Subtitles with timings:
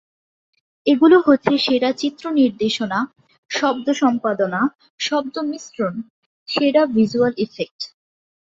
[0.87, 2.99] এগুলো হচ্ছে সেরা চিত্র নির্দেশনা,
[3.51, 4.61] শব্দ সম্পাদনা,
[4.99, 5.93] শব্দ মিশ্রণ,
[6.49, 7.81] সেরা ভিজুয়াল ইফেক্ট।